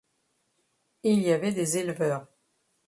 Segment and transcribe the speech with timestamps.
[1.03, 2.25] Il y avait des éleveurs.